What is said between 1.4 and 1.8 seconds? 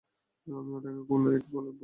ভেবেছিলাম।